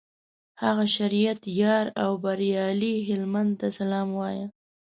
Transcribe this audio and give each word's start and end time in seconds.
هغه 0.63 0.83
شریعت 0.95 1.41
یار 1.61 1.85
او 2.03 2.11
بریالي 2.23 2.95
هلمند 3.09 3.51
ته 3.59 3.67
سلام 3.77 4.09
وایه. 4.17 4.45